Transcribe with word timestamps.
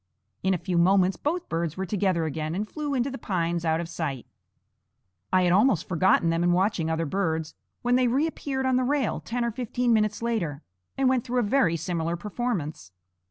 In 0.41 0.55
a 0.55 0.57
few 0.57 0.79
moments 0.79 1.15
both 1.15 1.47
birds 1.47 1.77
were 1.77 1.85
together 1.85 2.25
again 2.25 2.55
and 2.55 2.67
flew 2.67 2.95
into 2.95 3.11
the 3.11 3.19
pines 3.19 3.63
out 3.63 3.79
of 3.79 3.87
sight. 3.87 4.25
I 5.31 5.43
had 5.43 5.51
almost 5.51 5.87
forgotten 5.87 6.31
them 6.31 6.43
in 6.43 6.53
watching 6.53 6.89
other 6.89 7.05
birds, 7.05 7.53
when 7.83 7.97
they 7.97 8.07
reappeared 8.07 8.65
on 8.65 8.77
the 8.77 8.83
rail, 8.83 9.19
ten 9.19 9.45
or 9.45 9.51
fifteen 9.51 9.93
minutes 9.93 10.23
later, 10.23 10.63
and 10.97 11.07
went 11.07 11.23
through 11.23 11.37
a 11.41 11.43
very 11.43 11.77
similar 11.77 12.15
performance. 12.15 12.91